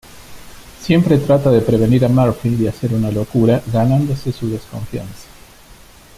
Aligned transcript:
Siempre 0.79 1.19
trata 1.19 1.51
de 1.51 1.61
prevenir 1.61 2.03
a 2.03 2.07
Murphy 2.09 2.55
de 2.55 2.69
hacer 2.69 2.91
una 2.91 3.11
locura, 3.11 3.61
ganándose 3.71 4.31
su 4.31 4.49
desconfianza. 4.49 5.27